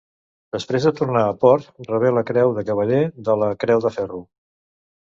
[0.55, 4.27] Després de tornar a port rebé la Creu de Cavaller de la Creu de Ferro.